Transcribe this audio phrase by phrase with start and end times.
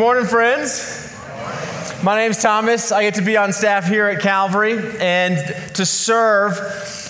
[0.00, 1.14] morning, friends.
[2.02, 2.90] My name's Thomas.
[2.90, 5.36] I get to be on staff here at Calvary and
[5.74, 6.56] to serve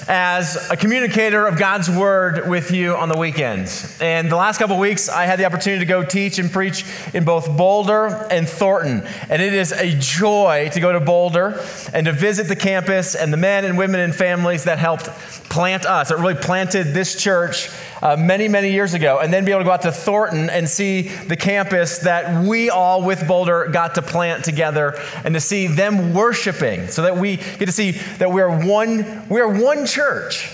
[0.08, 3.96] as a communicator of God's word with you on the weekends.
[4.00, 6.84] And the last couple weeks, I had the opportunity to go teach and preach
[7.14, 9.06] in both Boulder and Thornton.
[9.28, 13.32] And it is a joy to go to Boulder and to visit the campus and
[13.32, 15.04] the men and women and families that helped
[15.48, 17.70] plant us, that really planted this church
[18.02, 20.68] uh, many, many years ago, and then be able to go out to Thornton and
[20.68, 25.66] see the campus that we all with Boulder got to plant together and to see
[25.66, 29.86] them worshiping so that we get to see that we are one, we are one
[29.86, 30.50] church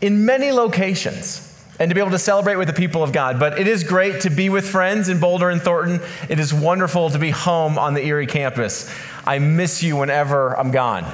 [0.00, 3.40] in many locations and to be able to celebrate with the people of God.
[3.40, 6.00] But it is great to be with friends in Boulder and Thornton.
[6.28, 8.92] It is wonderful to be home on the Erie campus.
[9.26, 11.04] I miss you whenever I'm gone.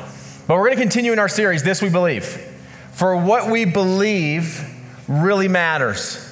[0.47, 2.25] But we're going to continue in our series, This We Believe.
[2.93, 4.69] For what we believe
[5.11, 6.25] really matters.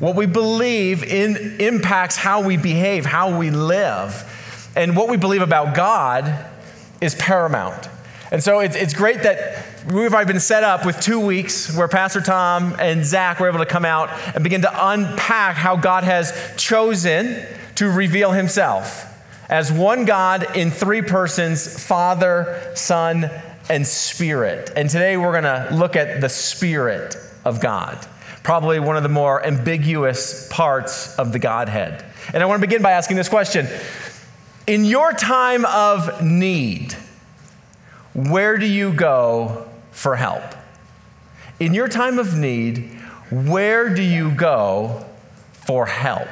[0.00, 4.24] What we believe in impacts how we behave, how we live.
[4.74, 6.44] And what we believe about God
[7.00, 7.88] is paramount.
[8.32, 11.86] And so it's, it's great that we've already been set up with two weeks where
[11.86, 16.02] Pastor Tom and Zach were able to come out and begin to unpack how God
[16.02, 19.04] has chosen to reveal himself
[19.48, 23.30] as one God in three persons Father, Son,
[23.70, 24.72] and Spirit.
[24.74, 28.04] And today we're going to look at the Spirit of God
[28.46, 32.04] probably one of the more ambiguous parts of the Godhead.
[32.32, 33.66] And I want to begin by asking this question
[34.68, 36.92] In your time of need,
[38.14, 40.44] where do you go for help?
[41.58, 42.92] In your time of need,
[43.32, 45.04] where do you go
[45.50, 46.28] for help?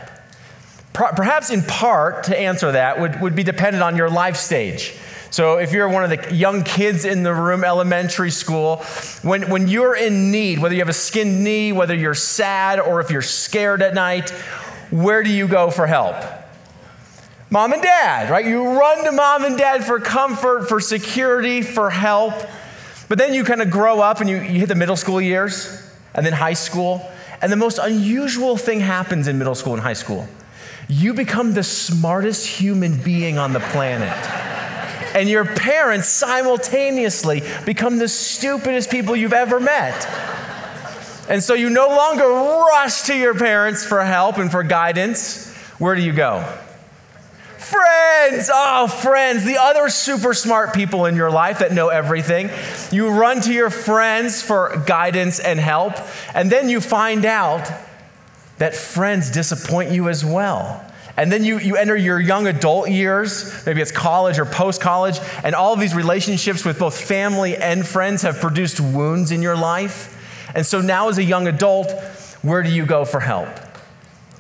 [0.93, 4.95] Perhaps in part to answer that would, would be dependent on your life stage.
[5.35, 8.77] So, if you're one of the young kids in the room, elementary school,
[9.23, 13.01] when, when you're in need, whether you have a skinned knee, whether you're sad, or
[13.01, 14.31] if you're scared at night,
[14.93, 16.15] where do you go for help?
[17.51, 18.47] Mom and dad, right?
[18.47, 22.35] You run to mom and dad for comfort, for security, for help.
[23.09, 25.85] But then you kind of grow up and you, you hit the middle school years
[26.15, 27.11] and then high school.
[27.43, 30.29] And the most unusual thing happens in middle school and high school
[30.87, 34.54] you become the smartest human being on the planet
[35.15, 40.07] and your parents simultaneously become the stupidest people you've ever met.
[41.29, 45.55] And so you no longer rush to your parents for help and for guidance.
[45.79, 46.43] Where do you go?
[47.57, 52.51] Friends, oh, friends, the other super smart people in your life that know everything.
[52.93, 55.95] You run to your friends for guidance and help,
[56.35, 57.71] and then you find out
[58.59, 60.85] that friends disappoint you as well.
[61.17, 65.19] And then you, you enter your young adult years, maybe it's college or post college,
[65.45, 69.57] and all of these relationships with both family and friends have produced wounds in your
[69.57, 70.11] life.
[70.55, 71.93] And so now, as a young adult,
[72.43, 73.49] where do you go for help?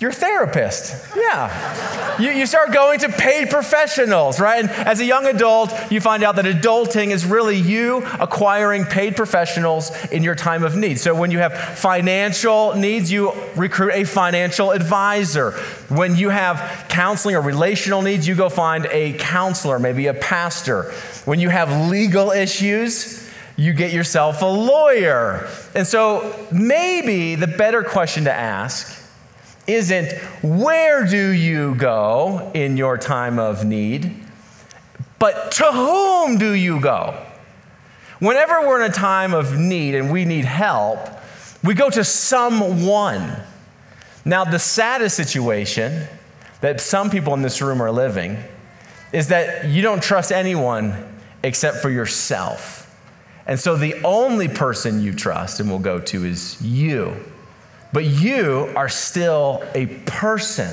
[0.00, 1.14] Your therapist.
[1.16, 2.18] Yeah.
[2.18, 4.60] You, you start going to paid professionals, right?
[4.60, 9.14] And as a young adult, you find out that adulting is really you acquiring paid
[9.14, 10.98] professionals in your time of need.
[10.98, 15.52] So when you have financial needs, you recruit a financial advisor.
[15.88, 20.92] When you have counseling or relational needs, you go find a counselor, maybe a pastor.
[21.24, 25.48] When you have legal issues, you get yourself a lawyer.
[25.76, 29.03] And so maybe the better question to ask
[29.66, 34.14] isn't where do you go in your time of need,
[35.18, 37.18] but to whom do you go?
[38.18, 40.98] Whenever we're in a time of need and we need help,
[41.62, 43.36] we go to someone.
[44.24, 46.06] Now, the saddest situation
[46.60, 48.38] that some people in this room are living
[49.12, 50.94] is that you don't trust anyone
[51.42, 52.80] except for yourself.
[53.46, 57.16] And so the only person you trust and will go to is you
[57.94, 60.68] but you are still a person.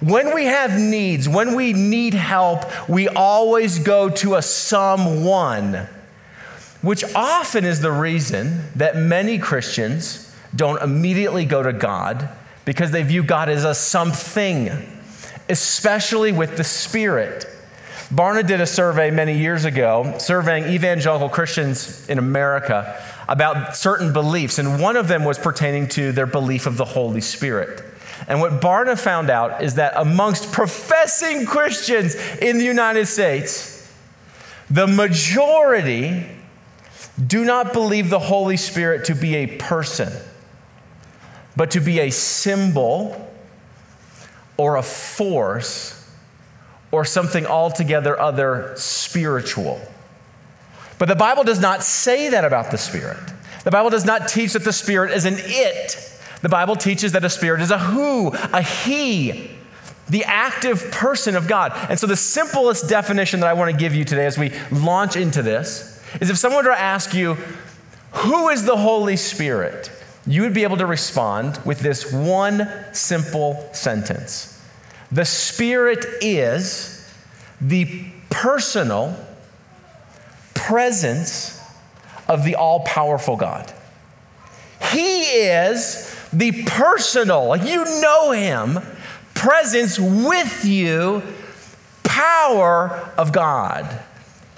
[0.00, 5.86] When we have needs, when we need help, we always go to a someone,
[6.80, 12.28] which often is the reason that many Christians don't immediately go to God
[12.64, 14.70] because they view God as a something,
[15.50, 17.44] especially with the Spirit.
[18.10, 24.58] Barna did a survey many years ago, surveying evangelical Christians in America about certain beliefs,
[24.58, 27.82] and one of them was pertaining to their belief of the Holy Spirit.
[28.28, 33.92] And what Barna found out is that amongst professing Christians in the United States,
[34.70, 36.26] the majority
[37.24, 40.12] do not believe the Holy Spirit to be a person,
[41.56, 43.30] but to be a symbol
[44.56, 45.92] or a force
[46.90, 49.80] or something altogether other spiritual.
[50.98, 53.18] But the Bible does not say that about the Spirit.
[53.64, 56.16] The Bible does not teach that the Spirit is an it.
[56.42, 59.50] The Bible teaches that a spirit is a who, a he.
[60.08, 61.72] the active person of God.
[61.90, 65.16] And so, the simplest definition that I want to give you today as we launch
[65.16, 67.34] into this is if someone were to ask you,
[68.12, 69.90] Who is the Holy Spirit?
[70.28, 74.60] you would be able to respond with this one simple sentence
[75.10, 77.12] The Spirit is
[77.60, 79.16] the personal
[80.56, 81.60] presence
[82.28, 83.72] of the all powerful God.
[84.92, 88.80] He is the personal, you know Him,
[89.34, 91.22] presence with you,
[92.02, 94.02] power of God.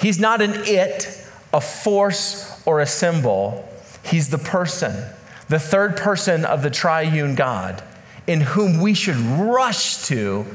[0.00, 3.68] He's not an it, a force, or a symbol.
[4.04, 4.94] He's the person,
[5.48, 7.82] the third person of the triune God,
[8.26, 10.46] in whom we should rush to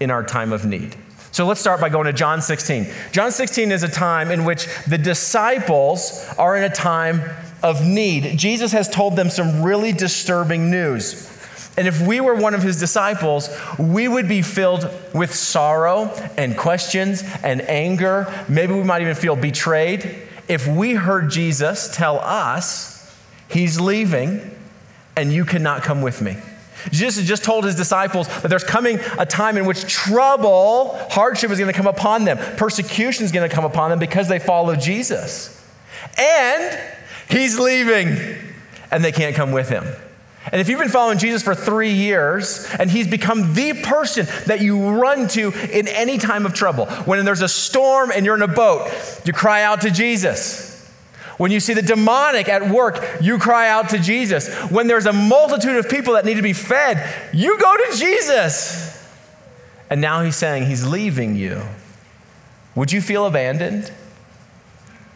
[0.00, 0.96] in our time of need.
[1.36, 2.86] So let's start by going to John 16.
[3.12, 7.20] John 16 is a time in which the disciples are in a time
[7.62, 8.38] of need.
[8.38, 11.30] Jesus has told them some really disturbing news.
[11.76, 16.04] And if we were one of his disciples, we would be filled with sorrow
[16.38, 18.32] and questions and anger.
[18.48, 23.14] Maybe we might even feel betrayed if we heard Jesus tell us,
[23.50, 24.56] He's leaving
[25.14, 26.38] and you cannot come with me.
[26.90, 31.58] Jesus just told his disciples that there's coming a time in which trouble, hardship is
[31.58, 34.76] going to come upon them, persecution is going to come upon them because they follow
[34.76, 35.52] Jesus.
[36.18, 36.78] And
[37.28, 38.16] he's leaving
[38.90, 39.84] and they can't come with him.
[40.52, 44.60] And if you've been following Jesus for three years and he's become the person that
[44.60, 48.42] you run to in any time of trouble, when there's a storm and you're in
[48.42, 48.88] a boat,
[49.24, 50.75] you cry out to Jesus.
[51.36, 54.52] When you see the demonic at work, you cry out to Jesus.
[54.70, 58.92] When there's a multitude of people that need to be fed, you go to Jesus.
[59.90, 61.62] And now he's saying he's leaving you.
[62.74, 63.92] Would you feel abandoned?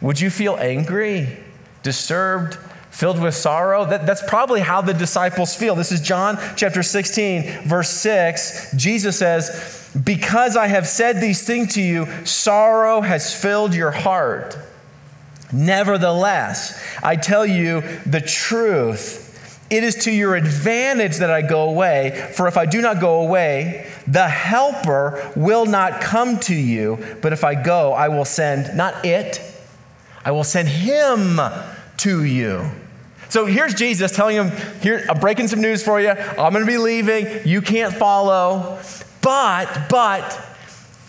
[0.01, 1.37] Would you feel angry,
[1.83, 2.55] disturbed,
[2.91, 3.85] filled with sorrow?
[3.85, 5.75] That, that's probably how the disciples feel.
[5.75, 8.73] This is John chapter 16, verse 6.
[8.75, 14.57] Jesus says, Because I have said these things to you, sorrow has filled your heart.
[15.51, 19.27] Nevertheless, I tell you the truth.
[19.69, 23.21] It is to your advantage that I go away, for if I do not go
[23.21, 26.99] away, the Helper will not come to you.
[27.21, 29.41] But if I go, I will send, not it,
[30.25, 31.39] I will send him
[31.97, 32.69] to you.
[33.29, 34.51] So here's Jesus telling him,
[34.81, 36.09] here, I'm breaking some news for you.
[36.09, 37.47] I'm going to be leaving.
[37.47, 38.77] You can't follow.
[39.21, 40.47] But, but,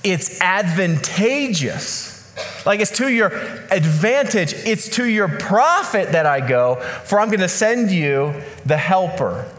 [0.05, 2.12] it's advantageous
[2.65, 3.29] like it's to your
[3.71, 8.35] advantage, it's to your profit that I go, for I'm going to send you
[8.65, 9.51] the helper.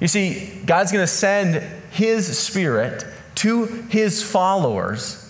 [0.00, 1.56] You see, God's going to send
[1.90, 3.04] his spirit
[3.36, 5.22] to his followers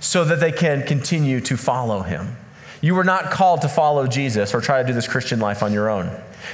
[0.00, 2.36] so that they can continue to follow him.
[2.80, 5.72] You were not called to follow Jesus or try to do this Christian life on
[5.72, 6.10] your own.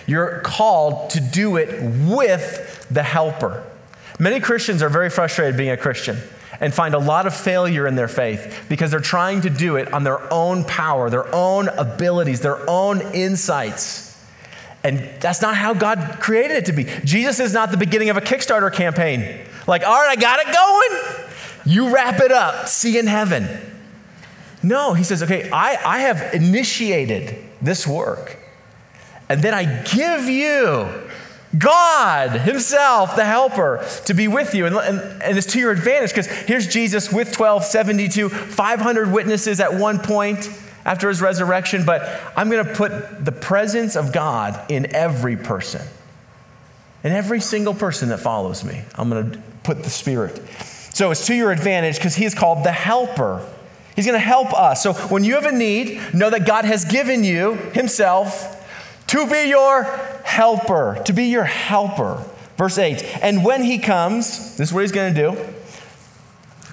[0.06, 3.62] You're called to do it with the helper.
[4.18, 6.16] Many Christians are very frustrated being a Christian
[6.64, 9.92] and find a lot of failure in their faith because they're trying to do it
[9.92, 14.18] on their own power, their own abilities, their own insights.
[14.82, 16.84] And that's not how God created it to be.
[17.04, 19.46] Jesus is not the beginning of a Kickstarter campaign.
[19.66, 21.26] Like, all right, I got it going.
[21.66, 22.66] You wrap it up.
[22.66, 23.46] See in heaven.
[24.62, 28.38] No, he says, okay, I, I have initiated this work.
[29.28, 30.88] And then I give you
[31.58, 34.66] God Himself, the helper, to be with you.
[34.66, 39.60] And, and, and it's to your advantage because here's Jesus with 12, 72, 500 witnesses
[39.60, 40.48] at one point
[40.84, 41.84] after His resurrection.
[41.84, 45.82] But I'm going to put the presence of God in every person.
[47.02, 50.40] In every single person that follows me, I'm going to put the Spirit.
[50.94, 53.46] So it's to your advantage because He is called the helper.
[53.94, 54.82] He's going to help us.
[54.82, 58.53] So when you have a need, know that God has given you Himself
[59.14, 59.84] to be your
[60.24, 62.20] helper, to be your helper.
[62.56, 65.54] Verse 8, and when he comes, this is what he's going to do.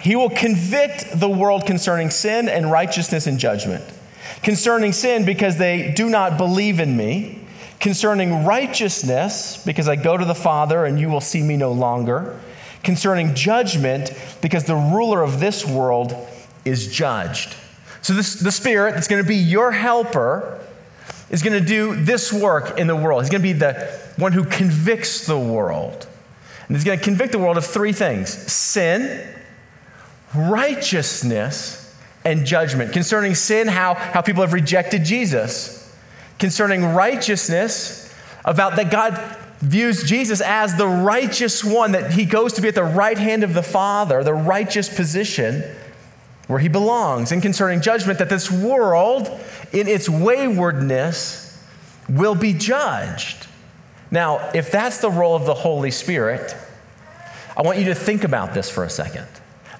[0.02, 3.84] He will convict the world concerning sin and righteousness and judgment.
[4.42, 7.46] Concerning sin, because they do not believe in me.
[7.80, 12.40] Concerning righteousness, because I go to the Father and you will see me no longer.
[12.84, 16.16] Concerning judgment, because the ruler of this world
[16.66, 17.56] is judged.
[18.02, 20.60] So, this, the Spirit that's going to be your helper
[21.32, 23.24] is going to do this work in the world.
[23.24, 23.74] He's going to be the
[24.18, 26.06] one who convicts the world.
[26.68, 29.28] And he's going to convict the world of three things sin,
[30.36, 32.94] righteousness, and judgment.
[32.94, 35.96] Concerning sin, how, how people have rejected Jesus.
[36.38, 42.62] Concerning righteousness, about that God views Jesus as the righteous one, that he goes to
[42.62, 45.64] be at the right hand of the Father, the righteous position
[46.48, 47.32] where he belongs.
[47.32, 49.28] And concerning judgment, that this world,
[49.72, 51.64] in its waywardness,
[52.10, 53.48] will be judged.
[54.10, 56.56] Now, if that's the role of the Holy Spirit,
[57.56, 59.28] I want you to think about this for a second.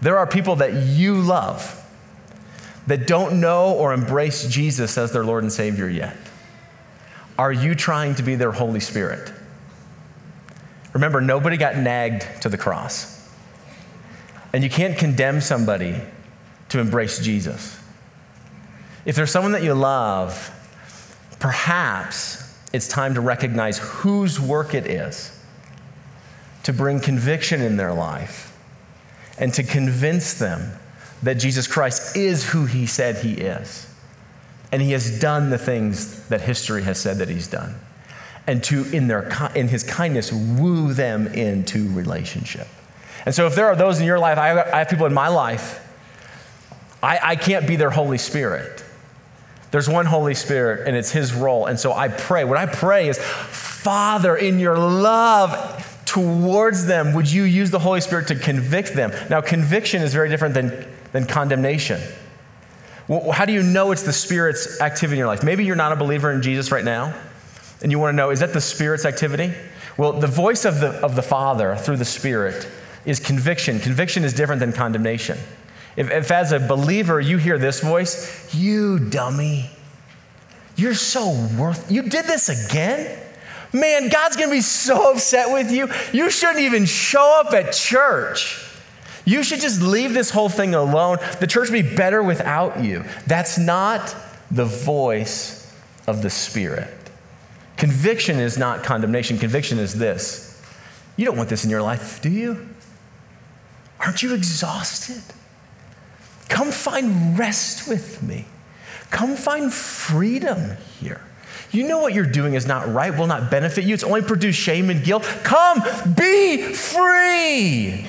[0.02, 1.78] There are people that you love
[2.88, 6.16] that don't know or embrace Jesus as their Lord and Savior yet.
[7.38, 9.32] Are you trying to be their Holy Spirit?
[10.94, 13.30] Remember, nobody got nagged to the cross.
[14.54, 16.02] And you can't condemn somebody
[16.72, 17.78] to embrace Jesus.
[19.06, 20.50] If there's someone that you love,
[21.40, 25.38] perhaps it's time to recognize whose work it is
[26.64, 28.58] to bring conviction in their life
[29.38, 30.72] and to convince them
[31.24, 33.88] that Jesus Christ is who he said he is.
[34.72, 37.76] And he has done the things that history has said that he's done.
[38.48, 42.68] And to, in, their, in his kindness, woo them into relationship.
[43.26, 45.14] And so, if there are those in your life, I have, I have people in
[45.14, 45.86] my life,
[47.02, 48.84] I, I can't be their Holy Spirit.
[49.72, 51.66] There's one Holy Spirit, and it's His role.
[51.66, 52.44] And so I pray.
[52.44, 58.02] What I pray is, Father, in your love towards them, would you use the Holy
[58.02, 59.12] Spirit to convict them?
[59.30, 62.02] Now, conviction is very different than, than condemnation.
[63.08, 65.44] Well, how do you know it's the Spirit's activity in your life?
[65.44, 67.14] Maybe you're not a believer in Jesus right now,
[67.82, 69.54] and you want to know, is that the Spirit's activity?
[69.98, 72.68] Well, the voice of the, of the Father through the Spirit
[73.06, 73.80] is conviction.
[73.80, 75.38] Conviction is different than condemnation.
[75.96, 79.70] If, if as a believer you hear this voice, you dummy,
[80.76, 83.20] you're so worth, you did this again?
[83.74, 85.90] Man, God's gonna be so upset with you.
[86.12, 88.68] You shouldn't even show up at church.
[89.24, 91.18] You should just leave this whole thing alone.
[91.40, 93.06] The church would be better without you.
[93.28, 94.16] That's not
[94.50, 95.74] the voice
[96.08, 96.90] of the Spirit.
[97.78, 99.38] Conviction is not condemnation.
[99.38, 100.62] Conviction is this.
[101.16, 102.68] You don't want this in your life, do you?
[104.00, 105.22] Aren't you exhausted?
[106.82, 108.46] Find rest with me.
[109.12, 111.22] Come find freedom here.
[111.72, 113.94] You know what you're doing is not right, will not benefit you.
[113.94, 115.24] It's only produce shame and guilt.
[115.44, 115.84] Come
[116.16, 118.08] be free.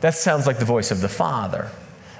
[0.00, 1.70] That sounds like the voice of the Father.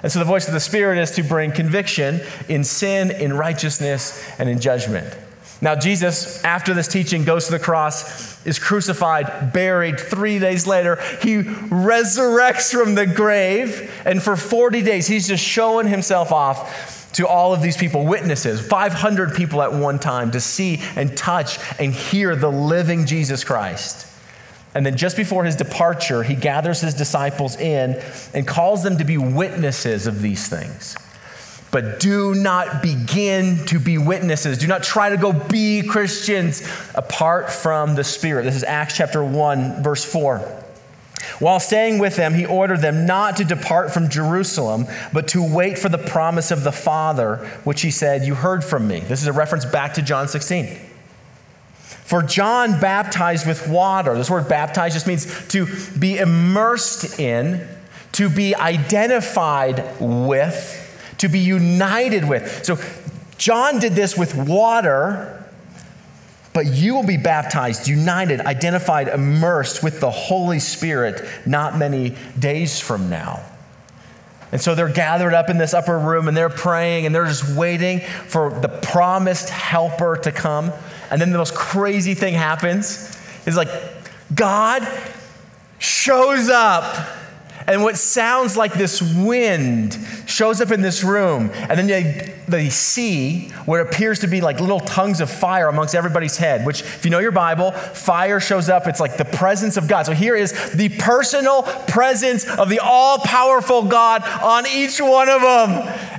[0.01, 4.27] And so the voice of the Spirit is to bring conviction in sin, in righteousness,
[4.39, 5.15] and in judgment.
[5.61, 9.99] Now, Jesus, after this teaching, goes to the cross, is crucified, buried.
[9.99, 13.91] Three days later, he resurrects from the grave.
[14.03, 18.65] And for 40 days, he's just showing himself off to all of these people, witnesses,
[18.65, 24.07] 500 people at one time, to see and touch and hear the living Jesus Christ.
[24.73, 28.01] And then just before his departure, he gathers his disciples in
[28.33, 30.95] and calls them to be witnesses of these things.
[31.71, 34.57] But do not begin to be witnesses.
[34.57, 36.61] Do not try to go be Christians
[36.93, 38.43] apart from the Spirit.
[38.43, 40.39] This is Acts chapter 1, verse 4.
[41.39, 45.79] While staying with them, he ordered them not to depart from Jerusalem, but to wait
[45.79, 48.99] for the promise of the Father, which he said, You heard from me.
[48.99, 50.77] This is a reference back to John 16.
[51.83, 54.13] For John baptized with water.
[54.15, 57.65] This word baptized just means to be immersed in,
[58.13, 60.80] to be identified with
[61.21, 62.65] to be united with.
[62.65, 62.79] So
[63.37, 65.45] John did this with water,
[66.51, 72.79] but you will be baptized, united, identified, immersed with the Holy Spirit not many days
[72.79, 73.39] from now.
[74.51, 77.55] And so they're gathered up in this upper room and they're praying and they're just
[77.55, 80.71] waiting for the promised helper to come.
[81.11, 83.69] And then the most crazy thing happens is like
[84.33, 84.87] God
[85.77, 87.20] shows up
[87.67, 92.69] and what sounds like this wind shows up in this room, and then they, they
[92.69, 97.05] see what appears to be like little tongues of fire amongst everybody's head, which, if
[97.05, 98.87] you know your Bible, fire shows up.
[98.87, 100.05] It's like the presence of God.
[100.05, 105.41] So here is the personal presence of the all powerful God on each one of
[105.41, 105.69] them.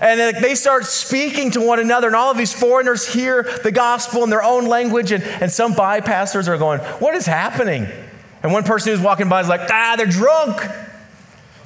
[0.01, 4.25] And they start speaking to one another, and all of these foreigners hear the gospel
[4.25, 7.87] in their own language, and, and some bypassers are going, What is happening?
[8.43, 10.61] And one person who's walking by is like, Ah, they're drunk.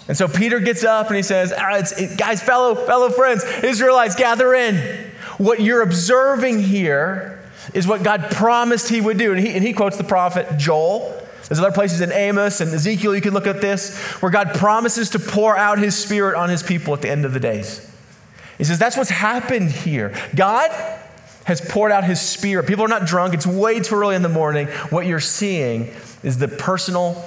[0.09, 4.15] And so Peter gets up and he says, ah, it, Guys, fellow, fellow friends, Israelites,
[4.15, 4.77] gather in.
[5.39, 7.43] What you're observing here
[7.75, 9.33] is what God promised he would do.
[9.33, 11.23] And he, and he quotes the prophet Joel.
[11.49, 15.11] There's other places in Amos and Ezekiel you can look at this where God promises
[15.11, 17.89] to pour out his spirit on his people at the end of the days.
[18.59, 20.15] He says, That's what's happened here.
[20.35, 20.71] God
[21.45, 22.67] has poured out his spirit.
[22.67, 24.67] People are not drunk, it's way too early in the morning.
[24.91, 25.95] What you're seeing
[26.25, 27.25] is the personal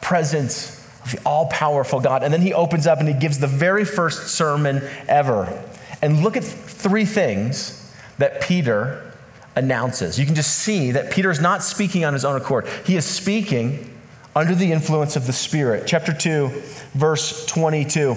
[0.00, 0.75] presence
[1.10, 2.22] the all powerful God.
[2.22, 5.62] And then he opens up and he gives the very first sermon ever.
[6.02, 9.12] And look at three things that Peter
[9.54, 10.18] announces.
[10.18, 13.04] You can just see that Peter is not speaking on his own accord, he is
[13.04, 13.92] speaking
[14.34, 15.84] under the influence of the Spirit.
[15.86, 16.48] Chapter 2,
[16.92, 18.16] verse 22.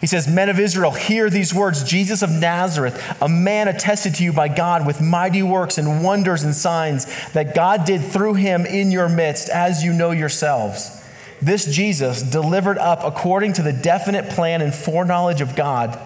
[0.00, 4.24] He says, Men of Israel, hear these words Jesus of Nazareth, a man attested to
[4.24, 8.66] you by God with mighty works and wonders and signs that God did through him
[8.66, 10.95] in your midst, as you know yourselves.
[11.40, 15.98] This Jesus, delivered up according to the definite plan and foreknowledge of God,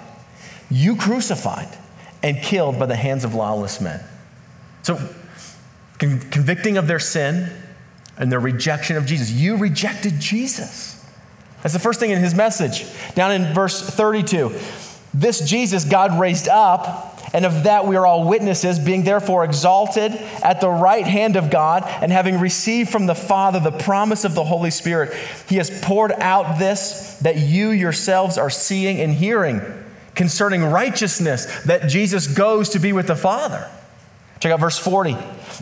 [0.71, 1.69] you crucified
[2.23, 4.01] and killed by the hands of lawless men.
[4.83, 4.97] So,
[5.99, 7.51] con- convicting of their sin
[8.19, 9.31] and their rejection of Jesus.
[9.31, 11.05] You rejected Jesus.
[11.63, 12.85] That's the first thing in his message.
[13.15, 14.55] Down in verse 32,
[15.13, 20.13] this Jesus God raised up and of that we are all witnesses, being therefore exalted
[20.43, 24.35] at the right hand of God, and having received from the Father the promise of
[24.35, 25.15] the Holy Spirit,
[25.49, 29.61] He has poured out this that you yourselves are seeing and hearing
[30.15, 33.71] concerning righteousness, that Jesus goes to be with the Father.
[34.41, 35.17] Check out verse 40.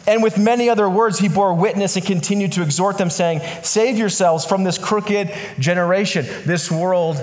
[0.06, 3.98] And with many other words, he bore witness and continued to exhort them, saying, Save
[3.98, 6.24] yourselves from this crooked generation.
[6.46, 7.20] This world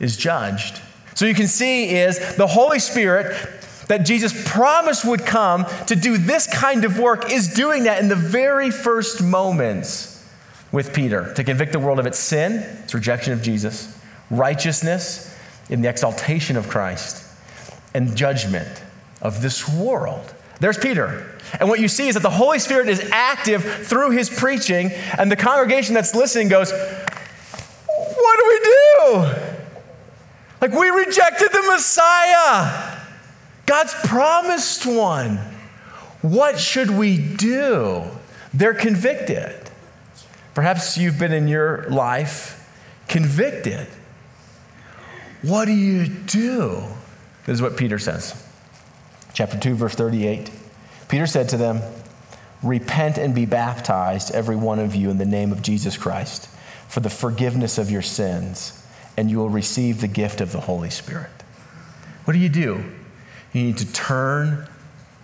[0.00, 0.80] is judged.
[1.14, 3.36] So you can see is the Holy Spirit
[3.88, 8.08] that Jesus promised would come to do this kind of work is doing that in
[8.08, 10.26] the very first moments
[10.70, 12.54] with Peter to convict the world of its sin,
[12.84, 13.98] its rejection of Jesus,
[14.30, 15.36] righteousness
[15.68, 17.24] in the exaltation of Christ,
[17.94, 18.82] and judgment
[19.20, 20.34] of this world.
[20.60, 21.38] There's Peter.
[21.60, 25.30] And what you see is that the Holy Spirit is active through his preaching, and
[25.30, 29.51] the congregation that's listening goes, What do we do?
[30.62, 33.00] Like, we rejected the Messiah,
[33.66, 35.38] God's promised one.
[36.22, 38.04] What should we do?
[38.54, 39.56] They're convicted.
[40.54, 42.72] Perhaps you've been in your life
[43.08, 43.88] convicted.
[45.42, 46.84] What do you do?
[47.44, 48.40] This is what Peter says.
[49.34, 50.48] Chapter 2, verse 38.
[51.08, 51.82] Peter said to them,
[52.62, 56.46] Repent and be baptized, every one of you, in the name of Jesus Christ,
[56.86, 58.78] for the forgiveness of your sins
[59.16, 61.30] and you will receive the gift of the Holy Spirit.
[62.24, 62.84] What do you do?
[63.52, 64.68] You need to turn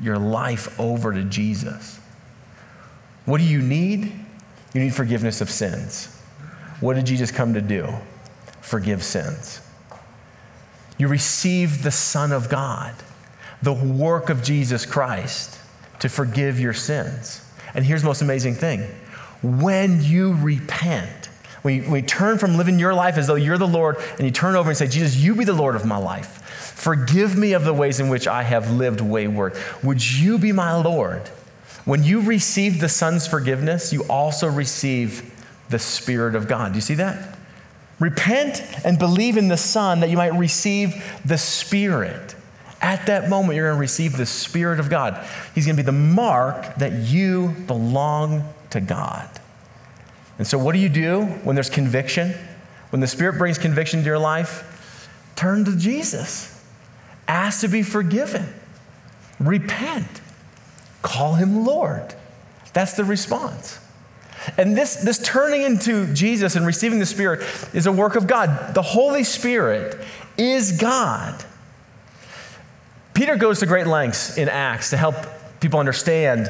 [0.01, 1.99] your life over to Jesus.
[3.25, 4.13] What do you need?
[4.75, 6.15] You need forgiveness of sins.
[6.81, 7.89] What did Jesus come to do?
[8.61, 9.61] Forgive sins.
[10.99, 12.95] You receive the Son of God,
[13.63, 15.59] the work of Jesus Christ
[16.01, 17.45] to forgive your sins.
[17.75, 18.81] And here's the most amazing thing
[19.43, 21.28] when you repent,
[21.69, 24.21] when you, when you turn from living your life as though you're the Lord and
[24.21, 26.43] you turn over and say, Jesus, you be the Lord of my life.
[26.77, 29.55] Forgive me of the ways in which I have lived wayward.
[29.83, 31.29] Would you be my Lord?
[31.85, 35.31] When you receive the Son's forgiveness, you also receive
[35.69, 36.73] the Spirit of God.
[36.73, 37.37] Do you see that?
[38.01, 42.35] Repent and believe in the Son that you might receive the Spirit.
[42.81, 45.23] At that moment, you're going to receive the Spirit of God.
[45.55, 49.29] He's going to be the mark that you belong to God.
[50.39, 52.35] And so, what do you do when there's conviction?
[52.91, 56.65] When the Spirit brings conviction to your life, turn to Jesus.
[57.27, 58.47] Ask to be forgiven.
[59.39, 60.21] Repent.
[61.03, 62.15] Call him Lord.
[62.73, 63.79] That's the response.
[64.57, 67.41] And this, this turning into Jesus and receiving the Spirit
[67.75, 68.75] is a work of God.
[68.75, 70.01] The Holy Spirit
[70.39, 71.45] is God.
[73.13, 75.17] Peter goes to great lengths in Acts to help
[75.61, 76.49] people understand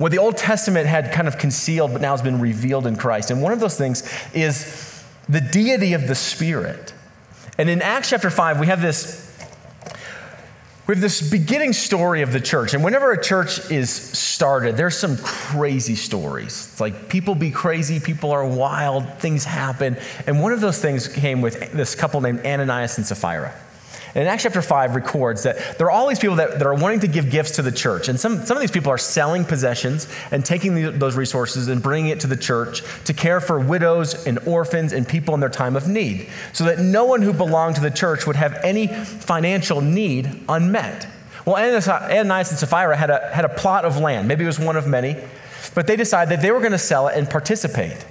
[0.00, 3.30] what the Old Testament had kind of concealed, but now has been revealed in Christ.
[3.30, 6.94] And one of those things is the deity of the Spirit.
[7.58, 9.28] And in Acts chapter 5, we have this.
[10.86, 12.72] We have this beginning story of the church.
[12.72, 16.70] And whenever a church is started, there's some crazy stories.
[16.72, 19.98] It's like people be crazy, people are wild, things happen.
[20.26, 23.54] And one of those things came with this couple named Ananias and Sapphira.
[24.14, 27.00] And Acts chapter 5 records that there are all these people that, that are wanting
[27.00, 28.08] to give gifts to the church.
[28.08, 31.82] And some, some of these people are selling possessions and taking the, those resources and
[31.82, 35.48] bringing it to the church to care for widows and orphans and people in their
[35.48, 38.88] time of need, so that no one who belonged to the church would have any
[38.88, 41.06] financial need unmet.
[41.46, 44.28] Well, Ananias and Sapphira had a, had a plot of land.
[44.28, 45.16] Maybe it was one of many,
[45.74, 48.04] but they decided that they were going to sell it and participate.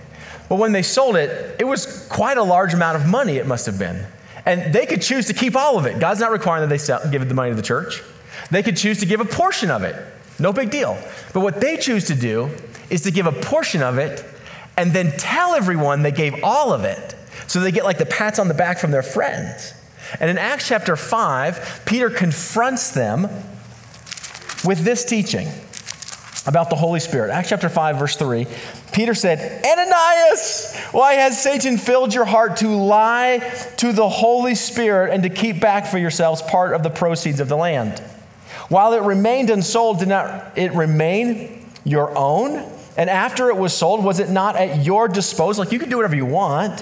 [0.47, 3.65] But when they sold it, it was quite a large amount of money, it must
[3.65, 4.05] have been.
[4.49, 5.99] And they could choose to keep all of it.
[5.99, 8.01] God's not requiring that they sell, give the money to the church.
[8.49, 9.95] They could choose to give a portion of it.
[10.39, 10.97] No big deal.
[11.33, 12.49] But what they choose to do
[12.89, 14.25] is to give a portion of it
[14.75, 17.13] and then tell everyone they gave all of it.
[17.45, 19.75] So they get like the pats on the back from their friends.
[20.19, 23.29] And in Acts chapter 5, Peter confronts them
[24.65, 25.47] with this teaching
[26.47, 27.31] about the Holy Spirit.
[27.31, 28.47] Acts chapter 5, verse 3.
[28.91, 33.39] Peter said, Ananias, why has Satan filled your heart to lie
[33.77, 37.49] to the Holy Spirit and to keep back for yourselves part of the proceeds of
[37.49, 37.99] the land?
[38.69, 42.71] While it remained unsold, did not it remain your own?
[42.97, 45.63] And after it was sold, was it not at your disposal?
[45.63, 46.81] Like you can do whatever you want.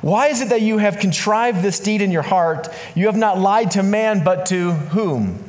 [0.00, 2.68] Why is it that you have contrived this deed in your heart?
[2.94, 5.42] You have not lied to man, but to whom?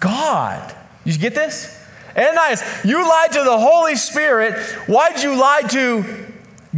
[0.00, 0.74] God.
[1.04, 1.79] Did you get this?
[2.16, 4.58] Ananias, you lied to the Holy Spirit.
[4.86, 6.04] Why'd you lie to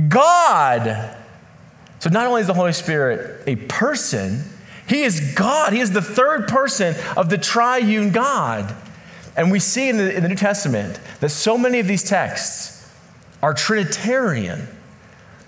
[0.08, 1.16] God.
[1.98, 4.44] So not only is the Holy Spirit a person,
[4.88, 5.72] he is God.
[5.72, 8.74] He is the third person of the triune God.
[9.36, 12.90] And we see in the, in the New Testament that so many of these texts
[13.42, 14.68] are Trinitarian,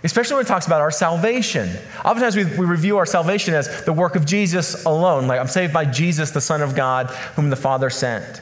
[0.02, 1.68] especially when it talks about our salvation.
[2.04, 5.72] Oftentimes we, we review our salvation as the work of Jesus alone, like I'm saved
[5.72, 8.40] by Jesus, the Son of God, whom the Father sent.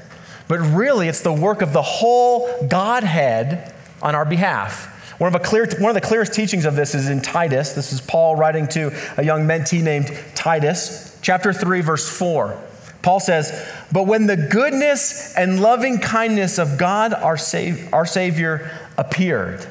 [0.53, 5.19] But really, it's the work of the whole Godhead on our behalf.
[5.19, 7.73] One of, clear, one of the clearest teachings of this is in Titus.
[7.73, 12.63] This is Paul writing to a young mentee named Titus, chapter 3, verse 4.
[13.01, 18.71] Paul says, But when the goodness and loving kindness of God, our, Sav- our Savior,
[18.99, 19.67] appeared.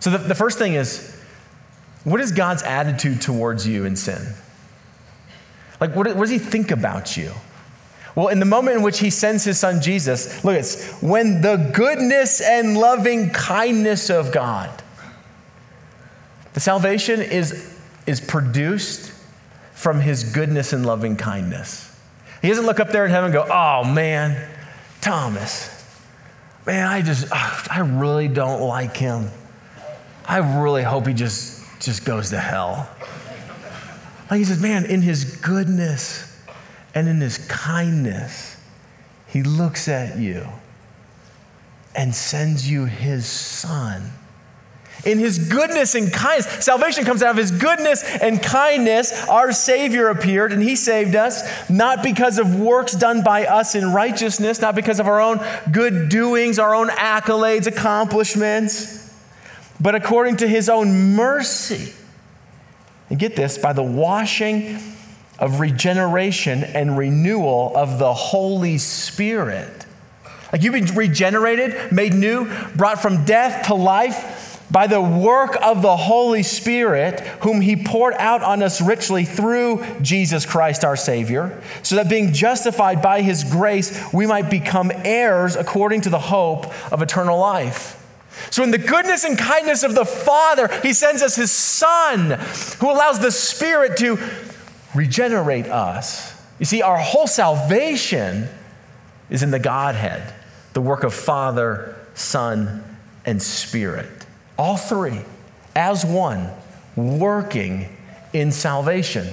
[0.00, 1.18] So the, the first thing is,
[2.04, 4.34] what is God's attitude towards you in sin?
[5.80, 7.32] Like, what, what does he think about you?
[8.14, 11.70] Well, in the moment in which he sends his son Jesus, look, it's when the
[11.72, 14.82] goodness and loving kindness of God,
[16.54, 17.72] the salvation is,
[18.06, 19.12] is produced
[19.74, 21.86] from his goodness and loving kindness.
[22.42, 24.48] He doesn't look up there in heaven and go, oh man,
[25.00, 25.70] Thomas,
[26.66, 29.30] man, I just, I really don't like him.
[30.26, 32.88] I really hope he just, just goes to hell.
[34.30, 36.29] Like he says, man, in his goodness
[36.94, 38.56] and in his kindness,
[39.26, 40.46] he looks at you
[41.94, 44.12] and sends you his son
[45.04, 46.64] in his goodness and kindness.
[46.64, 49.26] Salvation comes out of his goodness and kindness.
[49.28, 53.92] Our Savior appeared and he saved us, not because of works done by us in
[53.92, 55.40] righteousness, not because of our own
[55.72, 58.98] good doings, our own accolades, accomplishments,
[59.80, 61.92] but according to his own mercy.
[63.08, 64.78] And get this by the washing
[65.40, 69.86] of regeneration and renewal of the Holy Spirit.
[70.52, 75.82] Like you've been regenerated, made new, brought from death to life by the work of
[75.82, 81.60] the Holy Spirit, whom He poured out on us richly through Jesus Christ our Savior,
[81.82, 86.66] so that being justified by His grace, we might become heirs according to the hope
[86.92, 87.96] of eternal life.
[88.50, 92.38] So, in the goodness and kindness of the Father, He sends us His Son,
[92.78, 94.18] who allows the Spirit to
[94.94, 96.40] regenerate us.
[96.58, 98.48] You see, our whole salvation
[99.30, 100.34] is in the Godhead,
[100.72, 102.84] the work of Father, Son,
[103.24, 104.26] and Spirit.
[104.58, 105.20] All three
[105.74, 106.50] as one,
[106.96, 107.96] working
[108.32, 109.26] in salvation.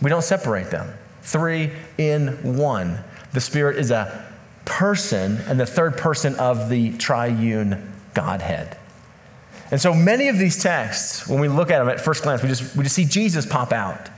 [0.00, 0.92] We don't separate them.
[1.22, 2.98] Three in one.
[3.32, 4.26] The Spirit is a
[4.64, 8.78] person and the third person of the triune Godhead.
[9.70, 12.48] And so many of these texts, when we look at them at first glance, we
[12.48, 14.08] just, we just see Jesus pop out.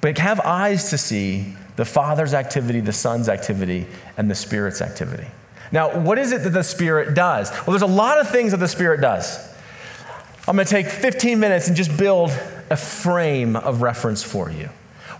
[0.00, 3.86] But have eyes to see the Father's activity, the Son's activity,
[4.16, 5.26] and the Spirit's activity.
[5.72, 7.50] Now, what is it that the Spirit does?
[7.50, 9.48] Well, there's a lot of things that the Spirit does.
[10.48, 12.30] I'm going to take 15 minutes and just build
[12.70, 14.68] a frame of reference for you.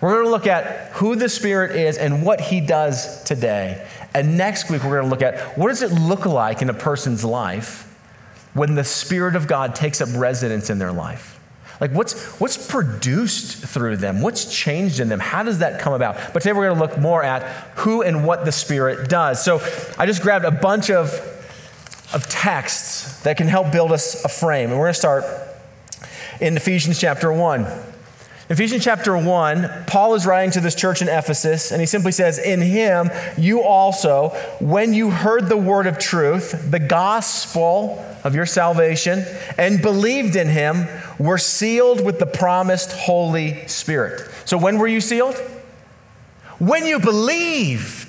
[0.00, 3.86] We're going to look at who the Spirit is and what He does today.
[4.14, 6.74] And next week, we're going to look at what does it look like in a
[6.74, 7.86] person's life
[8.54, 11.39] when the Spirit of God takes up residence in their life?
[11.80, 14.20] Like, what's, what's produced through them?
[14.20, 15.18] What's changed in them?
[15.18, 16.16] How does that come about?
[16.34, 17.42] But today we're going to look more at
[17.78, 19.42] who and what the Spirit does.
[19.42, 19.60] So
[19.98, 21.38] I just grabbed a bunch of
[22.12, 24.70] of texts that can help build us a frame.
[24.70, 25.24] And we're going to start
[26.40, 27.89] in Ephesians chapter 1.
[28.50, 32.36] Ephesians chapter 1, Paul is writing to this church in Ephesus, and he simply says,
[32.36, 33.08] In him
[33.38, 39.24] you also, when you heard the word of truth, the gospel of your salvation,
[39.56, 44.28] and believed in him, were sealed with the promised Holy Spirit.
[44.46, 45.36] So when were you sealed?
[46.58, 47.99] When you believed.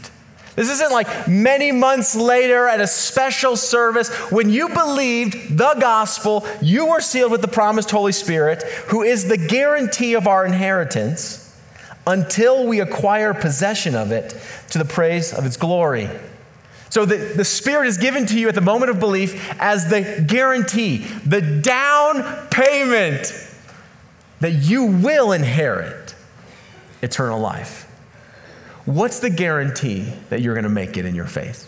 [0.62, 4.10] This isn't like many months later at a special service.
[4.30, 9.28] When you believed the gospel, you were sealed with the promised Holy Spirit, who is
[9.28, 11.52] the guarantee of our inheritance
[12.06, 16.08] until we acquire possession of it to the praise of its glory.
[16.92, 20.24] So the, the Spirit is given to you at the moment of belief as the
[20.28, 22.22] guarantee, the down
[22.52, 23.34] payment
[24.42, 26.14] that you will inherit
[27.02, 27.81] eternal life.
[28.86, 31.68] What's the guarantee that you're going to make it in your faith?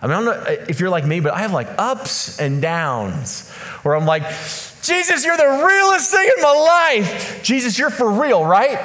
[0.00, 2.38] I mean, I don't know uh, if you're like me, but I have like ups
[2.38, 3.50] and downs
[3.82, 4.22] where I'm like,
[4.82, 7.40] Jesus, you're the realest thing in my life.
[7.42, 8.78] Jesus, you're for real, right?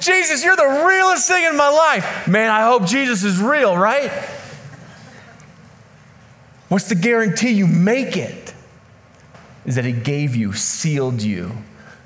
[0.00, 2.28] Jesus, you're the realest thing in my life.
[2.28, 4.10] Man, I hope Jesus is real, right?
[6.68, 8.54] What's the guarantee you make it?
[9.64, 11.52] Is that He gave you, sealed you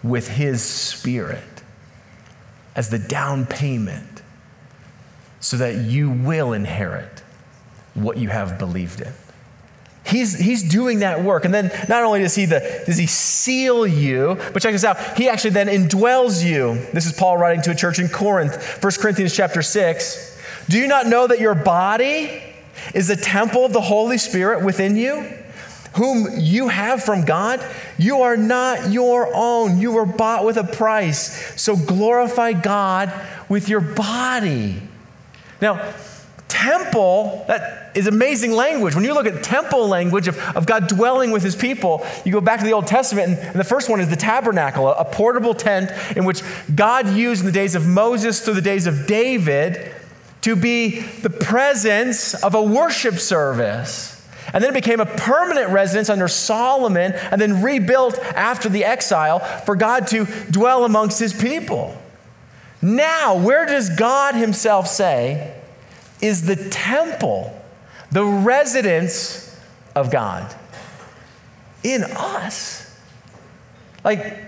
[0.02, 1.62] with His Spirit
[2.74, 4.11] as the down payment
[5.42, 7.22] so that you will inherit
[7.94, 9.12] what you have believed in.
[10.06, 11.44] he's, he's doing that work.
[11.44, 15.18] And then not only does he, the, does he seal you, but check this out.
[15.18, 16.74] He actually then indwells you.
[16.92, 20.40] This is Paul writing to a church in Corinth, 1 Corinthians chapter 6.
[20.68, 22.42] Do you not know that your body
[22.94, 25.26] is a temple of the Holy Spirit within you?
[25.96, 27.62] Whom you have from God,
[27.98, 29.78] you are not your own.
[29.78, 31.60] You were bought with a price.
[31.60, 33.12] So glorify God
[33.48, 34.80] with your body.
[35.62, 35.94] Now,
[36.48, 38.94] temple, that is amazing language.
[38.94, 42.40] When you look at temple language of, of God dwelling with his people, you go
[42.40, 45.04] back to the Old Testament, and, and the first one is the tabernacle, a, a
[45.04, 46.42] portable tent in which
[46.74, 49.94] God used in the days of Moses through the days of David
[50.42, 54.08] to be the presence of a worship service.
[54.52, 59.38] And then it became a permanent residence under Solomon and then rebuilt after the exile
[59.38, 61.96] for God to dwell amongst his people.
[62.82, 65.56] Now, where does God himself say
[66.20, 67.56] is the temple,
[68.10, 69.56] the residence
[69.94, 70.52] of God?
[71.84, 73.00] In us.
[74.04, 74.38] Like,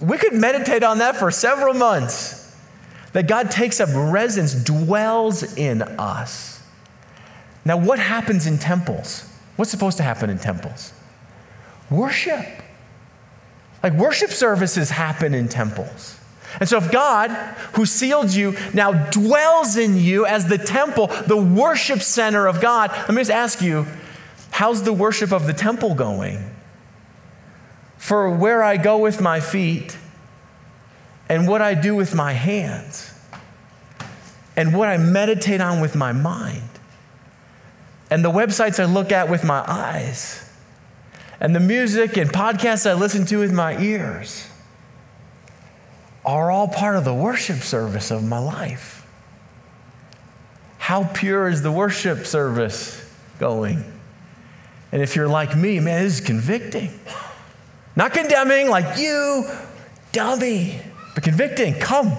[0.00, 2.38] we could meditate on that for several months.
[3.12, 6.62] That God takes up residence, dwells in us.
[7.64, 9.28] Now, what happens in temples?
[9.56, 10.92] What's supposed to happen in temples?
[11.90, 12.46] Worship.
[13.82, 16.19] Like worship services happen in temples.
[16.58, 17.30] And so, if God,
[17.74, 22.90] who sealed you, now dwells in you as the temple, the worship center of God,
[22.90, 23.86] let me just ask you,
[24.50, 26.38] how's the worship of the temple going?
[27.98, 29.96] For where I go with my feet
[31.28, 33.14] and what I do with my hands
[34.56, 36.68] and what I meditate on with my mind
[38.10, 40.44] and the websites I look at with my eyes
[41.38, 44.49] and the music and podcasts I listen to with my ears
[46.30, 49.06] are all part of the worship service of my life.
[50.78, 53.00] How pure is the worship service
[53.38, 53.84] going?
[54.92, 56.98] And if you're like me, man, this is convicting.
[57.96, 59.48] Not condemning, like you,
[60.12, 60.80] dummy,
[61.14, 61.74] but convicting.
[61.74, 62.12] Come,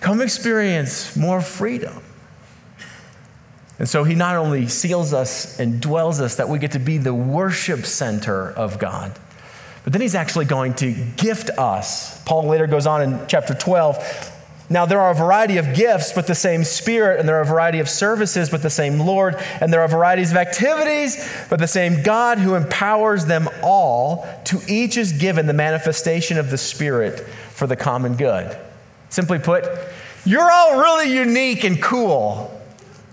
[0.00, 2.02] come experience more freedom.
[3.78, 6.98] And so he not only seals us and dwells us that we get to be
[6.98, 9.18] the worship center of God,
[9.84, 12.22] but then he's actually going to gift us.
[12.24, 14.36] Paul later goes on in chapter 12.
[14.72, 17.46] Now, there are a variety of gifts, but the same Spirit, and there are a
[17.46, 21.66] variety of services, but the same Lord, and there are varieties of activities, but the
[21.66, 24.28] same God who empowers them all.
[24.44, 27.18] To each is given the manifestation of the Spirit
[27.50, 28.56] for the common good.
[29.08, 29.64] Simply put,
[30.24, 32.56] you're all really unique and cool.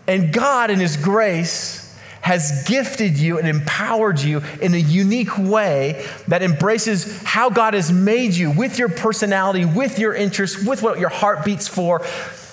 [0.06, 1.87] And God, in His grace,
[2.27, 7.89] has gifted you and empowered you in a unique way that embraces how God has
[7.89, 12.05] made you with your personality, with your interests, with what your heart beats for,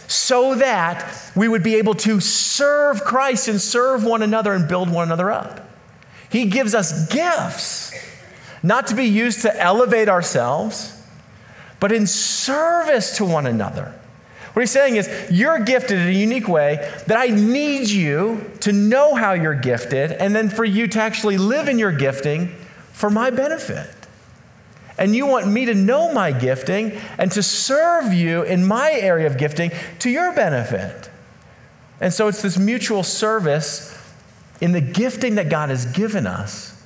[0.07, 4.89] so that we would be able to serve Christ and serve one another and build
[4.91, 5.69] one another up.
[6.31, 7.93] He gives us gifts,
[8.63, 11.03] not to be used to elevate ourselves,
[11.81, 13.93] but in service to one another.
[14.55, 16.77] What he's saying is, you're gifted in a unique way
[17.09, 21.39] that I need you to know how you're gifted and then for you to actually
[21.39, 22.55] live in your gifting
[22.93, 23.91] for my benefit.
[24.97, 29.27] And you want me to know my gifting and to serve you in my area
[29.27, 31.11] of gifting to your benefit.
[32.01, 34.01] And so it's this mutual service
[34.61, 36.81] in the gifting that God has given us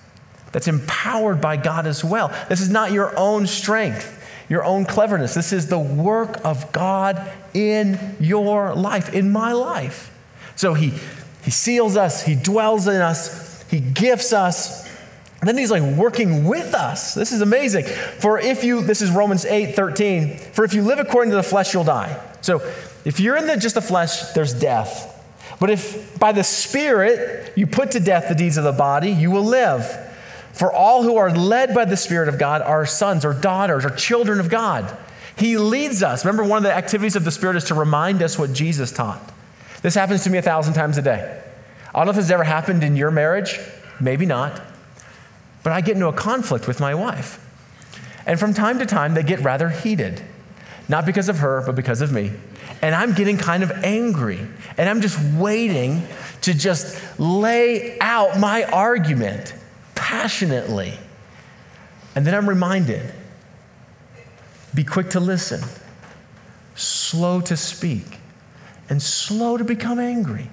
[0.52, 2.34] that's empowered by God as well.
[2.48, 4.14] This is not your own strength
[4.48, 5.34] your own cleverness.
[5.34, 10.14] This is the work of God in your life, in my life.
[10.56, 10.92] So he,
[11.42, 14.86] he seals us, he dwells in us, he gifts us.
[15.40, 17.14] And then he's like working with us.
[17.14, 17.84] This is amazing.
[17.84, 21.44] For if you, this is Romans 8 13, for if you live according to the
[21.44, 22.20] flesh, you'll die.
[22.40, 22.60] So
[23.04, 25.14] if you're in the, just the flesh, there's death.
[25.60, 29.30] But if by the Spirit you put to death the deeds of the body, you
[29.30, 30.06] will live.
[30.52, 33.90] For all who are led by the Spirit of God are sons or daughters or
[33.90, 34.96] children of God.
[35.38, 36.24] He leads us.
[36.24, 39.20] Remember, one of the activities of the Spirit is to remind us what Jesus taught.
[39.82, 41.42] This happens to me a thousand times a day.
[41.94, 43.58] I don't know if this has ever happened in your marriage,
[44.00, 44.60] maybe not,
[45.62, 47.44] but I get into a conflict with my wife.
[48.26, 50.22] And from time to time, they get rather heated,
[50.88, 52.32] not because of her, but because of me.
[52.82, 54.40] And I'm getting kind of angry,
[54.76, 56.02] and I'm just waiting
[56.42, 59.54] to just lay out my argument
[59.94, 60.94] passionately.
[62.14, 63.12] And then I'm reminded
[64.78, 65.60] be quick to listen,
[66.76, 68.20] slow to speak,
[68.88, 70.48] and slow to become angry.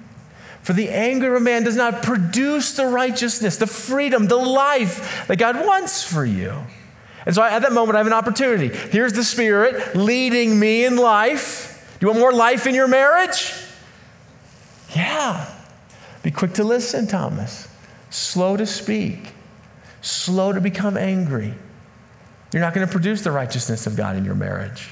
[0.64, 5.38] For the anger of man does not produce the righteousness, the freedom, the life that
[5.38, 6.56] God wants for you.
[7.28, 8.76] And so at that moment, I have an opportunity.
[8.76, 11.96] Here's the Spirit leading me in life.
[12.00, 13.54] Do you want more life in your marriage?
[14.96, 15.54] Yeah.
[16.24, 17.68] Be quick to listen, Thomas
[18.10, 19.34] slow to speak,
[20.02, 21.54] slow to become angry.
[22.54, 24.90] You're not going to produce the righteousness of God in your marriage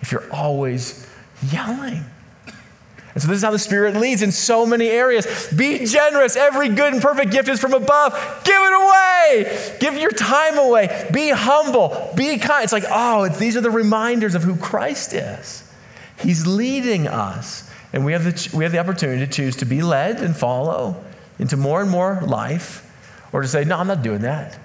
[0.00, 1.06] if you're always
[1.50, 2.04] yelling.
[3.14, 5.50] And so, this is how the Spirit leads in so many areas.
[5.50, 6.36] Be generous.
[6.36, 8.12] Every good and perfect gift is from above.
[8.44, 9.76] Give it away.
[9.80, 11.08] Give your time away.
[11.14, 12.12] Be humble.
[12.14, 12.62] Be kind.
[12.62, 15.66] It's like, oh, these are the reminders of who Christ is.
[16.20, 17.70] He's leading us.
[17.94, 21.02] And we have, the, we have the opportunity to choose to be led and follow
[21.38, 22.82] into more and more life,
[23.32, 24.58] or to say, no, I'm not doing that.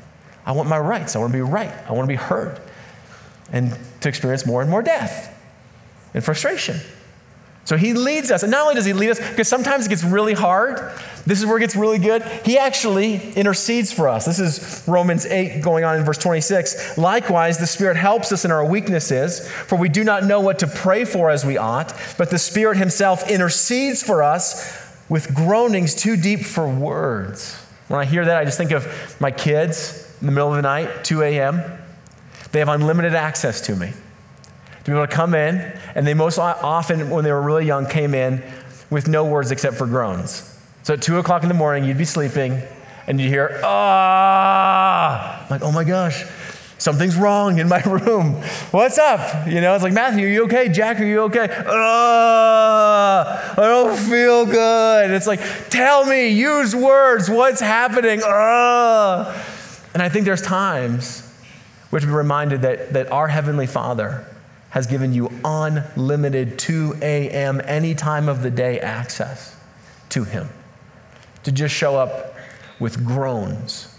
[0.46, 1.16] I want my rights.
[1.16, 1.72] I want to be right.
[1.88, 2.60] I want to be heard.
[3.52, 5.38] And to experience more and more death
[6.14, 6.80] and frustration.
[7.64, 8.42] So he leads us.
[8.44, 11.00] And not only does he lead us, because sometimes it gets really hard.
[11.28, 12.24] This is where it gets really good.
[12.44, 14.26] He actually intercedes for us.
[14.26, 16.98] This is Romans 8 going on in verse 26.
[16.98, 20.68] Likewise, the Spirit helps us in our weaknesses, for we do not know what to
[20.68, 26.18] pray for as we ought, but the Spirit himself intercedes for us with groanings too
[26.18, 27.56] deep for words.
[27.90, 30.62] When I hear that, I just think of my kids in the middle of the
[30.62, 31.64] night, 2 a.m.
[32.52, 33.92] They have unlimited access to me
[34.84, 35.56] to be able to come in,
[35.96, 38.44] and they most often, when they were really young, came in
[38.90, 40.48] with no words except for groans.
[40.84, 42.62] So at two o'clock in the morning, you'd be sleeping,
[43.08, 46.24] and you'd hear, ah, like, oh my gosh,
[46.78, 48.42] something's wrong in my room.
[48.72, 49.48] What's up?
[49.48, 50.70] You know, it's like, Matthew, are you okay?
[50.70, 51.48] Jack, are you okay?
[51.68, 55.12] Ah, I don't feel good.
[55.12, 58.22] It's like, tell me, use words, what's happening?
[58.24, 59.51] Ah.
[59.94, 61.28] And I think there's times
[61.92, 64.26] we have to be reminded that, that our Heavenly Father,
[64.72, 69.56] has given you unlimited 2 a.m., any time of the day access
[70.10, 70.48] to Him.
[71.44, 72.36] To just show up
[72.80, 73.94] with groans.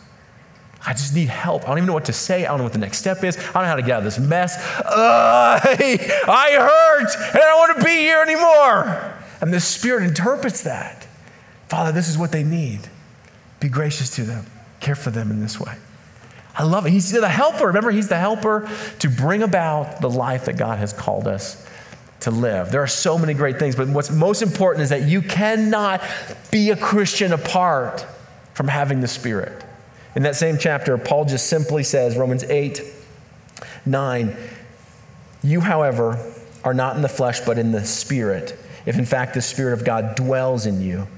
[0.84, 1.64] I just need help.
[1.64, 2.44] I don't even know what to say.
[2.44, 3.36] I don't know what the next step is.
[3.36, 4.56] I don't know how to get out of this mess.
[4.78, 9.14] Uh, I hurt and I don't want to be here anymore.
[9.40, 11.06] And the Spirit interprets that.
[11.68, 12.80] Father, this is what they need.
[13.60, 14.46] Be gracious to them,
[14.82, 15.74] care for them in this way.
[16.54, 16.90] I love it.
[16.90, 17.68] He's the helper.
[17.68, 18.68] Remember, he's the helper
[18.98, 21.66] to bring about the life that God has called us
[22.20, 22.70] to live.
[22.70, 26.02] There are so many great things, but what's most important is that you cannot
[26.50, 28.06] be a Christian apart
[28.54, 29.64] from having the Spirit.
[30.14, 32.82] In that same chapter, Paul just simply says, Romans 8,
[33.86, 34.36] 9,
[35.42, 39.42] you, however, are not in the flesh, but in the Spirit, if in fact the
[39.42, 41.08] Spirit of God dwells in you.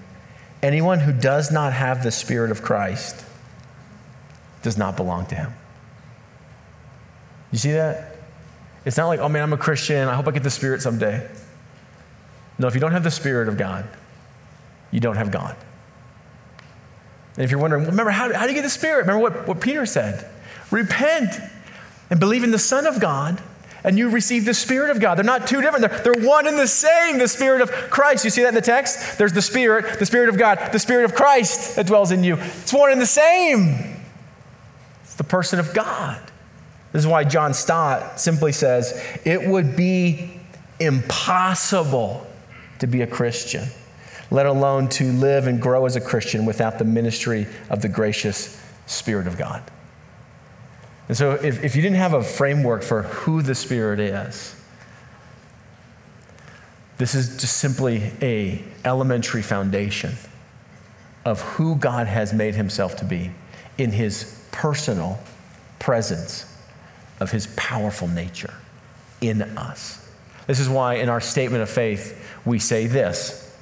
[0.63, 3.25] Anyone who does not have the Spirit of Christ
[4.65, 5.53] does not belong to him.
[7.53, 8.17] You see that?
[8.85, 10.09] It's not like, oh man, I'm a Christian.
[10.09, 11.29] I hope I get the Spirit someday.
[12.59, 13.87] No, if you don't have the Spirit of God,
[14.91, 15.57] you don't have God.
[17.37, 19.07] And if you're wondering, remember, how, how do you get the Spirit?
[19.07, 20.29] Remember what, what Peter said
[20.71, 21.35] repent
[22.11, 23.41] and believe in the Son of God,
[23.85, 25.17] and you receive the Spirit of God.
[25.17, 28.25] They're not two different, they're, they're one and the same, the Spirit of Christ.
[28.25, 29.19] You see that in the text?
[29.19, 32.37] There's the Spirit, the Spirit of God, the Spirit of Christ that dwells in you.
[32.39, 33.94] It's one and the same.
[35.15, 36.21] It's the person of God.
[36.91, 40.41] This is why John Stott simply says it would be
[40.81, 42.27] impossible
[42.81, 43.69] to be a Christian,
[44.33, 48.61] let alone to live and grow as a Christian without the ministry of the gracious
[48.87, 49.63] Spirit of God.
[51.07, 54.61] And so, if, if you didn't have a framework for who the Spirit is,
[56.99, 60.15] this is just simply a elementary foundation
[61.25, 63.31] of who God has made himself to be
[63.79, 65.19] in his personal
[65.81, 66.47] presence
[67.19, 68.55] of his powerful nature
[69.21, 70.09] in us.
[70.47, 73.57] This is why in our statement of faith we say this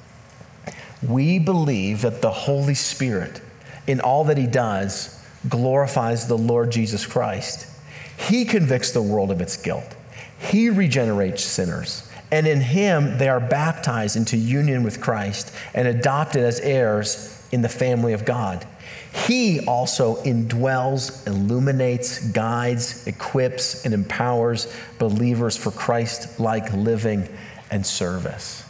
[1.01, 3.41] We believe that the Holy Spirit,
[3.87, 7.67] in all that he does, glorifies the Lord Jesus Christ.
[8.15, 9.95] He convicts the world of its guilt,
[10.39, 12.09] he regenerates sinners.
[12.31, 17.61] And in him, they are baptized into union with Christ and adopted as heirs in
[17.61, 18.65] the family of God.
[19.13, 27.29] He also indwells, illuminates, guides, equips, and empowers believers for Christ like living
[27.69, 28.67] and service.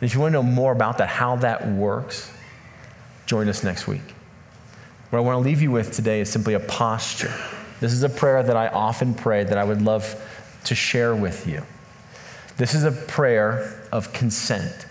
[0.00, 2.32] And if you want to know more about that, how that works,
[3.26, 4.14] join us next week.
[5.10, 7.34] What I want to leave you with today is simply a posture.
[7.80, 10.18] This is a prayer that I often pray that I would love
[10.64, 11.62] to share with you.
[12.56, 14.86] This is a prayer of consent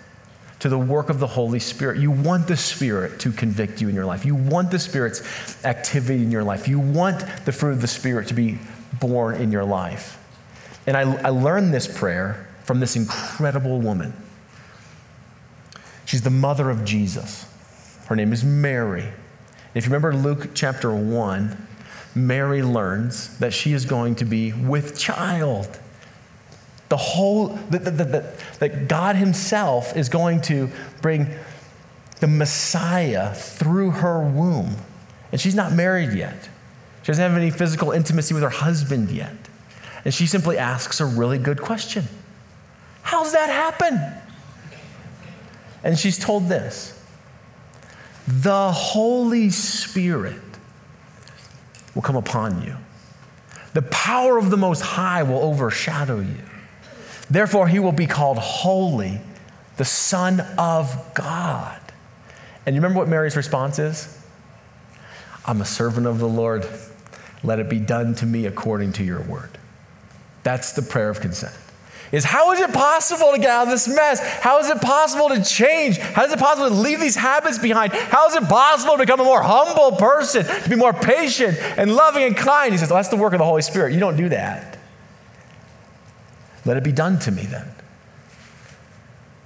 [0.62, 1.98] to the work of the Holy Spirit.
[1.98, 4.26] You want the Spirit to convict you in your life.
[4.26, 6.68] You want the Spirit's activity in your life.
[6.68, 8.60] You want the fruit of the Spirit to be
[9.00, 10.24] borne in your life.
[10.86, 14.14] And I, I learned this prayer from this incredible woman.
[16.06, 17.52] She's the mother of Jesus.
[18.06, 19.10] Her name is Mary.
[19.74, 21.68] If you remember Luke chapter 1,
[22.14, 25.80] Mary learns that she is going to be with child.
[26.92, 30.70] The whole, that, that, that, that God Himself is going to
[31.02, 31.30] bring
[32.20, 34.76] the Messiah through her womb.
[35.32, 36.50] And she's not married yet.
[37.02, 39.34] She doesn't have any physical intimacy with her husband yet.
[40.04, 42.04] And she simply asks a really good question
[43.04, 43.98] How's that happen?
[45.86, 47.02] And she's told this
[48.28, 50.42] The Holy Spirit
[51.96, 52.76] will come upon you,
[53.72, 56.36] the power of the Most High will overshadow you.
[57.32, 59.22] Therefore, he will be called Holy,
[59.78, 61.80] the Son of God.
[62.66, 64.22] And you remember what Mary's response is?
[65.46, 66.68] I'm a servant of the Lord.
[67.42, 69.58] Let it be done to me according to your word.
[70.44, 71.56] That's the prayer of consent.
[72.12, 74.20] Is how is it possible to get out of this mess?
[74.20, 76.00] How is it possible to change?
[76.00, 77.94] How is it possible to leave these habits behind?
[77.94, 81.96] How is it possible to become a more humble person, to be more patient and
[81.96, 82.74] loving and kind?
[82.74, 83.94] He says, well, That's the work of the Holy Spirit.
[83.94, 84.80] You don't do that.
[86.66, 87.68] Let it be done to me then.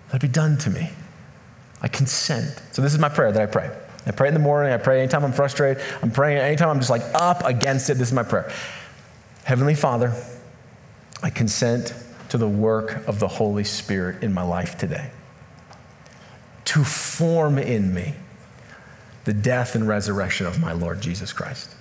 [0.07, 0.89] Let it be done to me.
[1.81, 2.61] I consent.
[2.71, 3.69] So, this is my prayer that I pray.
[4.05, 4.71] I pray in the morning.
[4.71, 5.83] I pray anytime I'm frustrated.
[6.01, 7.95] I'm praying anytime I'm just like up against it.
[7.95, 8.51] This is my prayer.
[9.43, 10.13] Heavenly Father,
[11.21, 11.93] I consent
[12.29, 15.11] to the work of the Holy Spirit in my life today
[16.65, 18.15] to form in me
[19.25, 21.74] the death and resurrection of my Lord Jesus Christ.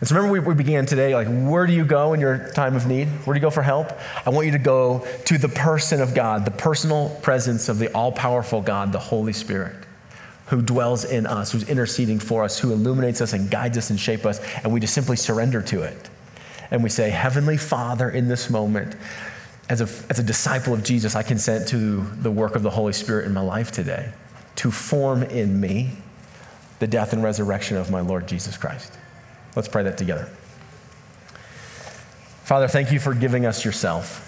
[0.00, 2.74] And so remember, we, we began today, like, where do you go in your time
[2.74, 3.06] of need?
[3.26, 3.92] Where do you go for help?
[4.26, 7.92] I want you to go to the person of God, the personal presence of the
[7.92, 9.74] all powerful God, the Holy Spirit
[10.50, 14.00] who dwells in us, who's interceding for us, who illuminates us and guides us and
[14.00, 16.10] shapes us, and we just simply surrender to it.
[16.72, 18.96] And we say, Heavenly Father, in this moment,
[19.68, 22.92] as a, as a disciple of Jesus, I consent to the work of the Holy
[22.92, 24.12] Spirit in my life today
[24.56, 25.92] to form in me
[26.80, 28.98] the death and resurrection of my Lord Jesus Christ.
[29.56, 30.28] Let's pray that together.
[32.44, 34.26] Father, thank you for giving us yourself.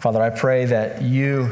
[0.00, 1.50] Father, I pray that you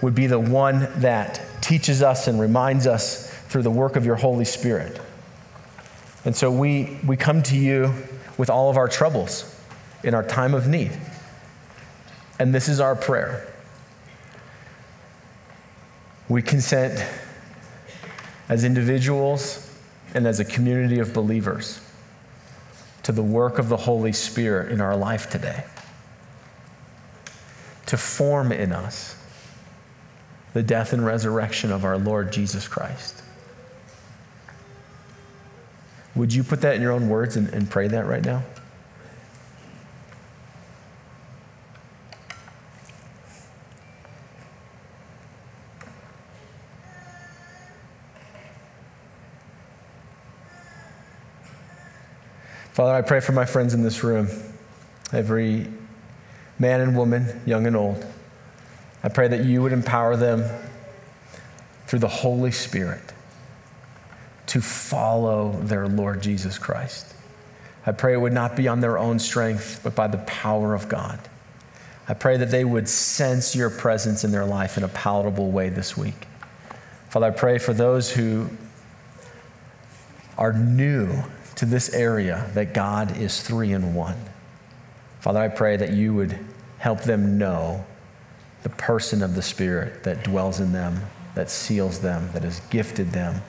[0.00, 4.16] would be the one that teaches us and reminds us through the work of your
[4.16, 5.00] Holy Spirit.
[6.24, 7.92] And so we, we come to you
[8.38, 9.52] with all of our troubles
[10.04, 10.92] in our time of need.
[12.38, 13.52] And this is our prayer.
[16.28, 17.04] We consent
[18.48, 19.65] as individuals
[20.14, 21.80] and as a community of believers
[23.02, 25.64] to the work of the Holy Spirit in our life today,
[27.86, 29.16] to form in us
[30.54, 33.22] the death and resurrection of our Lord Jesus Christ.
[36.14, 38.42] Would you put that in your own words and, and pray that right now?
[52.76, 54.28] Father, I pray for my friends in this room,
[55.10, 55.66] every
[56.58, 58.04] man and woman, young and old.
[59.02, 60.44] I pray that you would empower them
[61.86, 63.00] through the Holy Spirit
[64.48, 67.14] to follow their Lord Jesus Christ.
[67.86, 70.86] I pray it would not be on their own strength, but by the power of
[70.86, 71.18] God.
[72.06, 75.70] I pray that they would sense your presence in their life in a palatable way
[75.70, 76.26] this week.
[77.08, 78.50] Father, I pray for those who
[80.36, 81.22] are new
[81.56, 84.16] to this area that God is three in one.
[85.20, 86.38] Father, I pray that you would
[86.78, 87.84] help them know
[88.62, 91.00] the person of the Spirit that dwells in them,
[91.34, 93.42] that seals them, that has gifted them,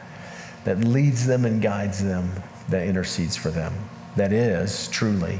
[0.64, 2.32] that leads them and guides them,
[2.70, 3.74] that intercedes for them,
[4.16, 5.40] that is truly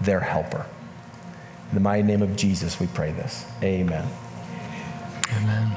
[0.00, 0.66] their helper.
[1.70, 3.44] In the mighty name of Jesus, we pray this.
[3.62, 4.08] Amen.
[5.36, 5.72] Amen.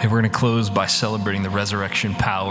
[0.00, 2.48] And we're going to close by celebrating the resurrection power.